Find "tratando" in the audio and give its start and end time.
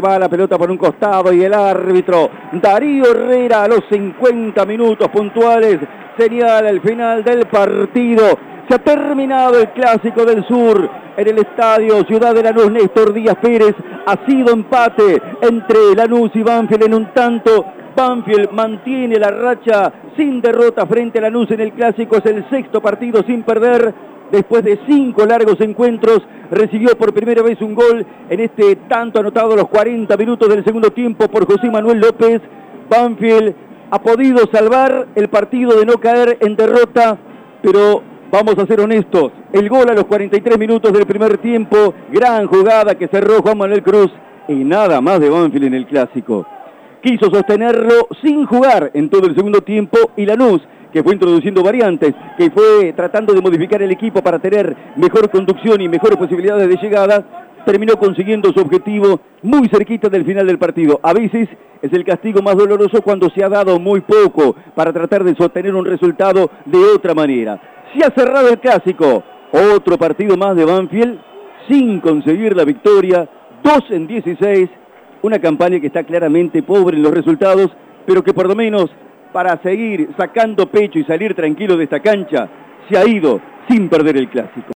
52.94-53.32